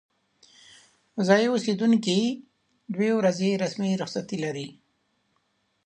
ځايي 1.27 1.47
اوسیدونکي 1.51 2.17
دوې 2.93 3.11
ورځې 3.19 3.59
رسمي 3.63 3.91
رخصتي 4.01 4.37
لري. 4.45 4.67